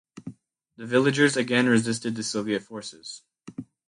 The 0.77 0.87
villagers 0.87 1.37
again 1.37 1.67
resisted 1.67 2.15
the 2.15 2.23
Soviet 2.23 2.63
forces. 2.63 3.21